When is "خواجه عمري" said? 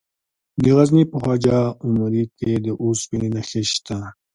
1.21-2.25